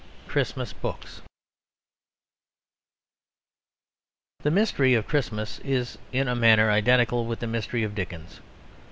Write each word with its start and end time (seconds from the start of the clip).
CHRISTMAS 0.27 0.73
BOOKS 0.81 1.21
The 4.41 4.49
mystery 4.49 4.95
of 4.95 5.07
Christmas 5.07 5.59
is 5.59 5.99
in 6.11 6.27
a 6.27 6.33
manner 6.35 6.71
identical 6.71 7.27
with 7.27 7.39
the 7.39 7.45
mystery 7.45 7.83
of 7.83 7.93
Dickens. 7.93 8.39